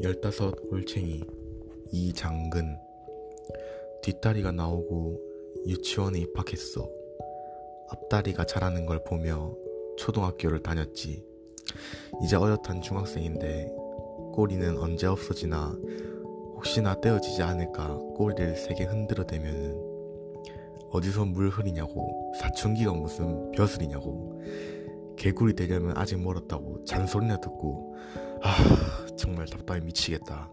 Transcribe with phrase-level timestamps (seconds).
[0.00, 1.24] 열다섯 올챙이
[1.90, 2.78] 이장근
[4.02, 5.20] 뒷다리가 나오고
[5.66, 6.88] 유치원에 입학했어.
[7.88, 9.52] 앞다리가 자라는 걸 보며
[9.96, 11.24] 초등학교를 다녔지.
[12.22, 13.72] 이제 어엿한 중학생인데
[14.32, 15.76] 꼬리는 언제 없어지나
[16.54, 19.88] 혹시나 떼어지지 않을까 꼬리를 세게 흔들어대면은
[20.90, 24.40] 어디서 물 흐리냐고 사춘기가 무슨 벼슬이냐고
[25.16, 27.96] 개구리 되려면 아직 멀었다고 잔소리나 듣고
[28.42, 30.48] 아 정말 답답해 미치겠다